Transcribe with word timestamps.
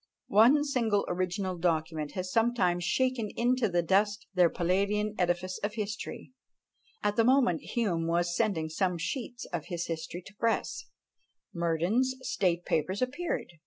One 0.33 0.63
single 0.63 1.05
original 1.07 1.59
document 1.59 2.13
has 2.13 2.31
sometimes 2.31 2.83
shaken 2.83 3.29
into 3.35 3.69
dust 3.83 4.25
their 4.33 4.49
Palladian 4.49 5.13
edifice 5.19 5.59
of 5.59 5.75
history. 5.75 6.33
At 7.03 7.17
the 7.17 7.23
moment 7.23 7.61
Hume 7.61 8.07
was 8.07 8.35
sending 8.35 8.67
some 8.67 8.97
sheets 8.97 9.45
of 9.53 9.65
his 9.67 9.85
history 9.85 10.23
to 10.23 10.33
press, 10.39 10.85
Murdin's 11.53 12.15
State 12.23 12.65
Papers 12.65 13.03
appeared. 13.03 13.51